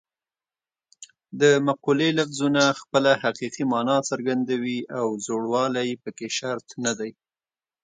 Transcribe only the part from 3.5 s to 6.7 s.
مانا څرګندوي او زوړوالی پکې شرط